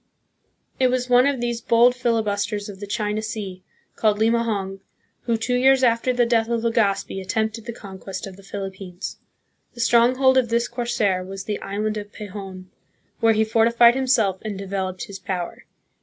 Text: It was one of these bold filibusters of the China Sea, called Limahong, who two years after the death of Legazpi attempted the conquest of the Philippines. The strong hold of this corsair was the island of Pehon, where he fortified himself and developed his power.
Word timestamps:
It 0.79 0.87
was 0.87 1.11
one 1.11 1.27
of 1.27 1.39
these 1.39 1.61
bold 1.61 1.93
filibusters 1.93 2.67
of 2.69 2.79
the 2.79 2.87
China 2.87 3.21
Sea, 3.21 3.61
called 3.95 4.17
Limahong, 4.17 4.79
who 5.25 5.37
two 5.37 5.53
years 5.53 5.83
after 5.83 6.11
the 6.11 6.25
death 6.25 6.49
of 6.49 6.63
Legazpi 6.63 7.21
attempted 7.21 7.65
the 7.67 7.71
conquest 7.71 8.25
of 8.25 8.35
the 8.35 8.41
Philippines. 8.41 9.19
The 9.75 9.79
strong 9.79 10.15
hold 10.15 10.39
of 10.39 10.49
this 10.49 10.67
corsair 10.67 11.23
was 11.23 11.43
the 11.43 11.61
island 11.61 11.97
of 11.97 12.11
Pehon, 12.11 12.65
where 13.19 13.33
he 13.33 13.43
fortified 13.45 13.93
himself 13.93 14.39
and 14.41 14.57
developed 14.57 15.03
his 15.03 15.19
power. 15.19 15.65